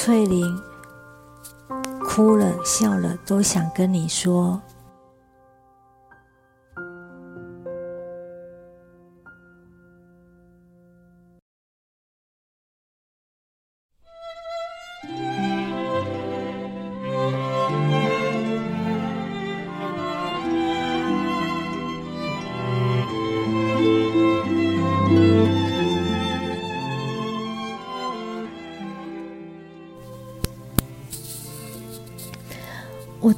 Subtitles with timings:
[0.00, 0.62] 翠玲
[2.04, 4.62] 哭了笑了，都想跟你说。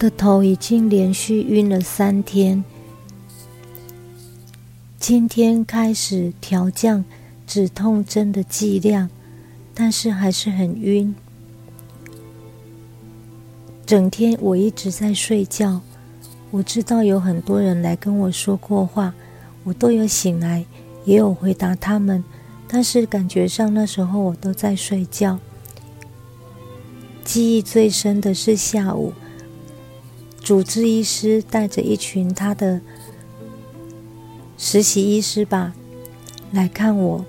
[0.00, 2.64] 的头已经连续晕了三天，
[4.98, 7.04] 今天开始调降
[7.46, 9.10] 止痛针的剂量，
[9.74, 11.14] 但是还是很晕。
[13.84, 15.82] 整天我一直在睡觉。
[16.50, 19.12] 我知道有很多人来跟我说过话，
[19.64, 20.64] 我都有醒来，
[21.04, 22.24] 也有回答他们，
[22.66, 25.38] 但是感觉上那时候我都在睡觉。
[27.22, 29.12] 记忆最深的是下午。
[30.50, 32.80] 主治医师带着一群他的
[34.58, 35.72] 实习医师吧
[36.50, 37.24] 来看我，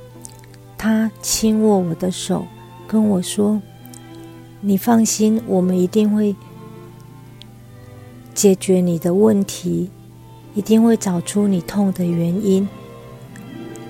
[0.75, 2.47] 他轻握我的手，
[2.87, 3.61] 跟我说
[4.59, 6.35] ：“你放心，我们一定会
[8.33, 9.91] 解决你的问题，
[10.55, 12.67] 一定会找出你痛的原因。”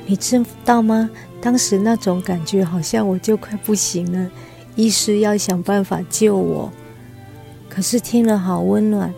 [0.08, 1.10] 你知道吗？
[1.40, 4.30] 当时那种感觉好像我就快不行了，
[4.76, 6.70] 医师要想办法救我。
[7.74, 9.14] 可是听了好温暖，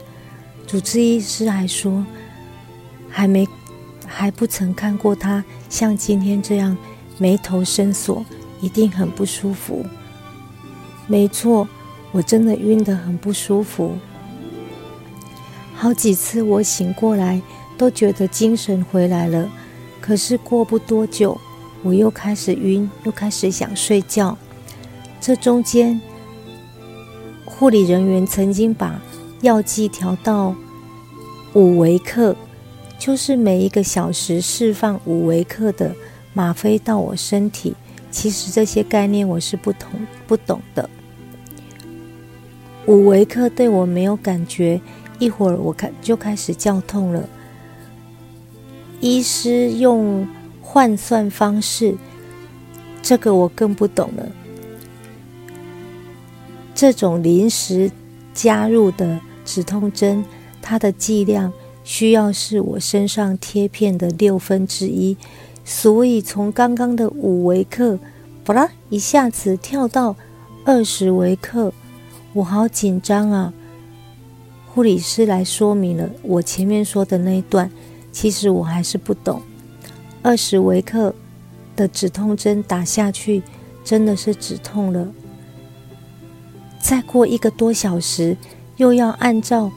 [0.67, 2.05] 主治医师还说，
[3.09, 3.47] 还没
[4.05, 6.77] 还不曾看过他像今天这样
[7.17, 8.23] 眉头深锁，
[8.61, 9.83] 一定很不舒服。
[11.07, 11.67] 没错，
[12.11, 13.97] 我真的晕得很不舒服。
[15.73, 17.41] 好几次我醒过来
[17.75, 19.49] 都觉得精神回来了，
[19.99, 21.35] 可是过不多久
[21.81, 24.37] 我又开始晕，又开始想睡觉。
[25.19, 25.99] 这中间。
[27.63, 29.01] 护理人员曾经把
[29.39, 30.53] 药剂调到
[31.53, 32.35] 五微克，
[32.99, 35.95] 就是每一个小时释放五微克的
[36.33, 37.73] 吗啡到我身体。
[38.11, 39.91] 其实这些概念我是不同
[40.27, 40.89] 不懂的。
[42.85, 44.81] 五微克对我没有感觉，
[45.17, 47.29] 一会儿我开就开始叫痛了。
[48.99, 50.27] 医师用
[50.61, 51.95] 换算方式，
[53.01, 54.29] 这个我更不懂了。
[56.75, 57.91] 这种临时
[58.33, 60.23] 加入的止痛针，
[60.61, 61.51] 它的剂量
[61.83, 65.15] 需要是我身上贴片的六分之一，
[65.63, 67.99] 所以从刚刚的五微克，
[68.43, 70.15] 不啦，一下子跳到
[70.65, 71.73] 二十微克，
[72.33, 73.53] 我好紧张啊！
[74.65, 77.69] 护理师来说明了我前面说的那一段，
[78.11, 79.41] 其实我还是不懂。
[80.23, 81.13] 二十微克
[81.75, 83.43] 的止痛针打下去，
[83.83, 85.07] 真的是止痛了。
[86.83, 88.35] 再过一个多小时，
[88.75, 89.71] 又要按照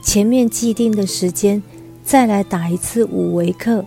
[0.00, 1.60] 前面既定的时间
[2.04, 3.84] 再来打一次五维克。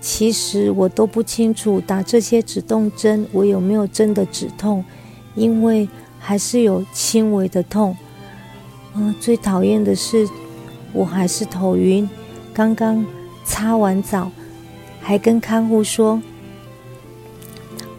[0.00, 4.84] 其实我都不清楚打这些止痛针我有没有真的止痛，
[5.36, 5.88] 因为
[6.18, 7.96] 还是有轻微的痛。
[8.96, 10.28] 嗯，最讨厌的是
[10.92, 12.10] 我还是头晕。
[12.52, 13.06] 刚刚
[13.44, 14.32] 擦完澡，
[15.00, 16.20] 还跟看护说。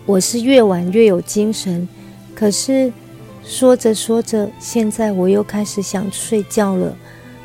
[0.06, 1.88] 我是越晚越有精神，
[2.36, 2.92] 可是
[3.42, 6.94] 说着说着，现在我又开始想睡觉了。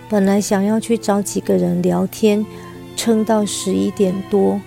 [0.08, 2.44] 本来想要去找几个人聊天，
[2.96, 4.60] 撑到十一点多。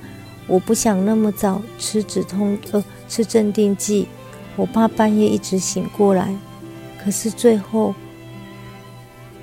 [0.47, 4.07] 我不想那么早吃止痛呃吃镇定剂，
[4.55, 6.33] 我怕半夜一直醒过来。
[7.03, 7.93] 可是最后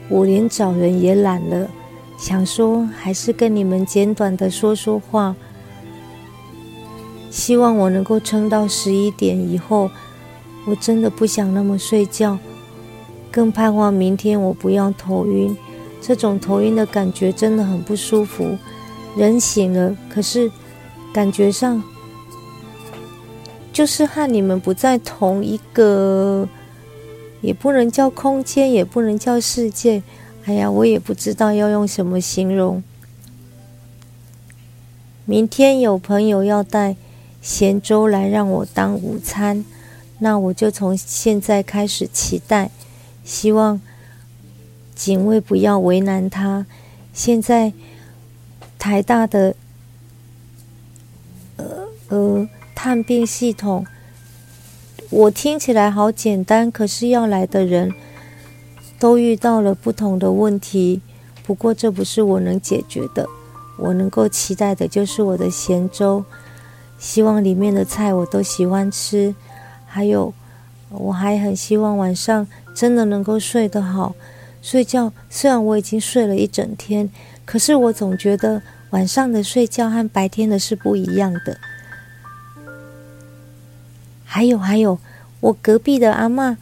[0.09, 1.69] 我连找人也懒了，
[2.19, 5.37] 想说还是跟你们简短的说说话。
[7.39, 9.89] 希望我能够撑到十一点以后，
[10.67, 12.37] 我真的不想那么睡觉，
[13.31, 15.57] 更盼望明天我不要头晕。
[16.01, 18.59] 这种头晕的感觉真的很不舒服。
[19.17, 20.51] 人醒了，可是
[21.15, 21.81] 感觉上
[23.73, 26.49] 就是和你们不在同一个，
[27.41, 30.03] 也不能叫空间，也不能叫世界。
[30.45, 32.83] 哎呀，我也不知道要用什么形容。
[35.25, 36.97] 明天有朋友要带。
[37.41, 39.65] 咸粥来让我当午餐，
[40.19, 42.71] 那我就从现在开始期待，
[43.25, 43.81] 希望
[44.95, 46.67] 警卫不要为难他。
[47.13, 47.73] 现在
[48.79, 49.55] 台大的
[51.57, 53.87] 呃呃探病系统，
[55.11, 57.93] 我听起来好简单，可是要来的人
[58.99, 61.01] 都遇到了不同的问题。
[61.45, 63.27] 不过这不是我能解决的，
[63.79, 66.25] 我能够期待的就是我的咸粥。
[66.99, 69.35] 希望里面的菜我都喜欢吃，
[69.87, 70.35] 还有
[70.91, 74.15] 我还很希望晚上真的能够睡得好。
[74.61, 77.09] 睡觉虽然我已经睡了一整天，
[77.45, 78.61] 可是我总觉得
[78.91, 81.59] 晚上的睡觉和白天的是不一样的。
[84.25, 84.99] 还有还有，
[85.41, 86.59] 我隔壁的阿妈，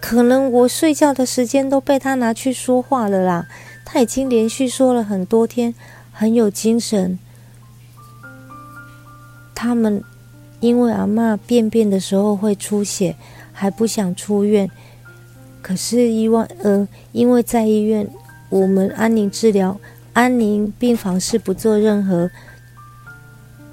[0.00, 3.46] 可能我睡觉的时间都被他拿去说话了啦。
[3.84, 5.74] 他已经连续说了很多天，
[6.12, 7.18] 很有精神。
[9.62, 10.02] 他们
[10.58, 13.14] 因为阿妈便便的时候会出血，
[13.52, 14.68] 还不想出院。
[15.62, 18.08] 可是医院呃，因为在医院，
[18.48, 19.78] 我们安宁治疗、
[20.14, 22.28] 安宁病房是不做任何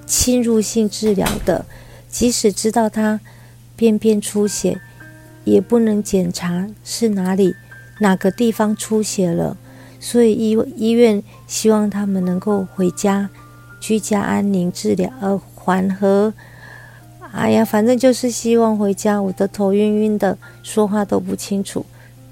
[0.06, 1.66] 侵入性治疗的。
[2.08, 3.18] 即使知道他
[3.74, 4.80] 便便出血，
[5.42, 7.56] 也不能检查是哪里
[7.98, 9.56] 哪个地方出血了。
[9.98, 13.28] 所以医医院希望他们能够回家
[13.80, 16.34] 居家安宁治疗，呃，缓和。
[17.30, 19.22] 哎呀，反正就是希望回家。
[19.22, 21.86] 我的头晕晕的，说话都不清楚，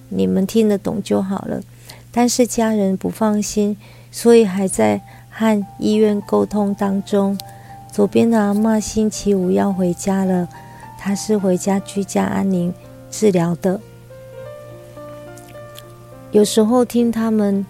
[0.08, 1.61] 你们听得懂就好了。
[2.11, 3.76] 但是家人不放心，
[4.11, 5.00] 所以还在
[5.31, 7.38] 和医院沟通当中。
[7.93, 10.49] 左边的阿妈星期五要回家了，
[10.99, 12.75] 她是回家居家安宁
[13.08, 13.81] 治疗的。
[16.32, 17.64] 有时候听他们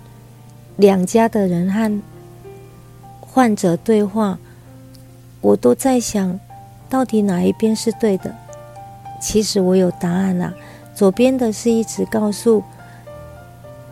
[0.76, 2.00] 两家的人和
[3.20, 4.38] 患者对话，
[5.40, 6.38] 我都在想。
[6.90, 8.34] 到底哪一边是对的？
[9.20, 10.54] 其实我有答案啦。
[10.94, 12.64] 左边的是一直告诉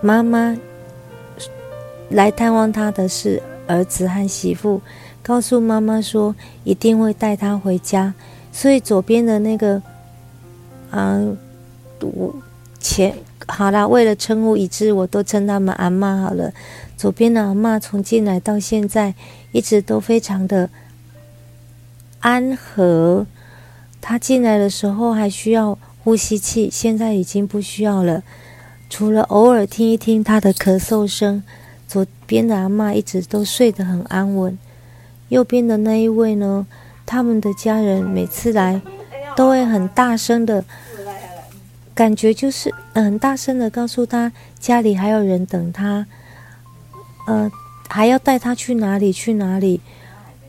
[0.01, 0.57] 妈妈
[2.09, 4.81] 来探望他的是儿子和媳妇，
[5.23, 6.35] 告诉妈妈说
[6.65, 8.15] 一定会带他回家。
[8.51, 9.83] 所以左边的那个，
[10.93, 11.37] 嗯，
[12.01, 12.35] 我
[12.81, 13.15] 前
[13.47, 16.51] 好啦，为了称呼一致，我都称他们阿妈好了。
[16.97, 19.15] 左边的阿妈从进来到现在，
[19.53, 20.71] 一直都非常的。
[22.21, 23.27] 安和，
[24.01, 28.23] 他进来的时候还需要呼吸器，现在已经不需要了。
[28.89, 31.43] 除了偶尔听一听他的咳嗽声，
[31.87, 34.59] 左边的阿妈一直都睡得很安稳。
[35.29, 36.67] 右边的那一位呢？
[37.05, 38.81] 他们的家人每次来
[39.37, 40.65] 都会很大声的，
[41.95, 46.07] 感觉就是很大声的告诉他家里还有人等他，
[47.27, 47.51] 呃，
[47.89, 49.81] 还要带他去哪里去哪里。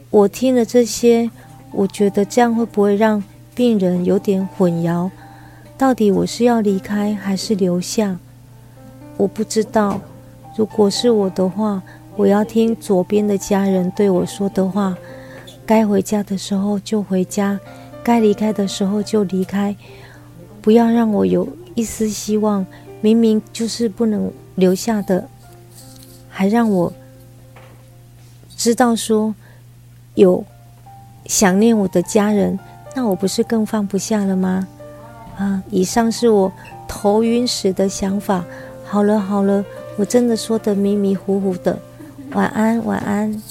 [0.10, 1.30] 我听了这些。
[1.78, 5.12] 我觉得这样会不会让病人有点混淆？
[5.78, 8.18] 到底我是要离开还是留下？
[9.16, 10.02] 我不知道。
[10.56, 11.84] 如果是我的话，
[12.16, 14.98] 我要听左边的家人对我说的话。
[15.68, 17.60] 该回家的时候就回家，
[18.04, 19.76] 该离开的时候就离开。
[20.64, 22.66] 不要让我有一丝希望，
[23.02, 25.30] 明明就是不能留下的，
[26.28, 26.92] 还让我
[28.56, 29.36] 知道说
[30.16, 30.44] 有。
[31.28, 32.58] 想念我的家人，
[32.96, 34.68] 那我不是更放不下了吗？
[35.38, 36.52] 啊，以上是我
[36.88, 38.44] 头晕时的想法。
[38.86, 39.64] 好了好了，
[39.98, 41.78] 我真的说的迷迷糊糊的。
[42.32, 43.42] 晚安晚安。